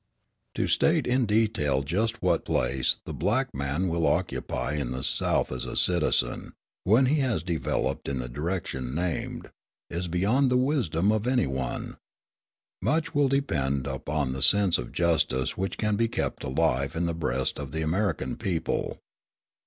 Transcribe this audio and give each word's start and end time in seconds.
To 0.55 0.65
state 0.67 1.05
in 1.05 1.27
detail 1.27 1.83
just 1.83 2.23
what 2.23 2.43
place 2.45 2.97
the 3.05 3.13
black 3.13 3.53
man 3.53 3.87
will 3.87 4.07
occupy 4.07 4.73
in 4.73 4.89
the 4.89 5.03
South 5.03 5.51
as 5.51 5.63
a 5.65 5.77
citizen, 5.77 6.53
when 6.85 7.05
he 7.05 7.17
has 7.19 7.43
developed 7.43 8.09
in 8.09 8.17
the 8.17 8.27
direction 8.27 8.95
named, 8.95 9.51
is 9.91 10.07
beyond 10.07 10.49
the 10.49 10.57
wisdom 10.57 11.11
of 11.11 11.27
any 11.27 11.45
one. 11.45 11.97
Much 12.81 13.13
will 13.13 13.27
depend 13.29 13.85
upon 13.85 14.31
the 14.31 14.41
sense 14.41 14.79
of 14.79 14.91
justice 14.91 15.55
which 15.55 15.77
can 15.77 15.97
be 15.97 16.07
kept 16.07 16.43
alive 16.43 16.95
in 16.95 17.05
the 17.05 17.13
breast 17.13 17.59
of 17.59 17.71
the 17.71 17.83
American 17.83 18.35
people. 18.37 18.97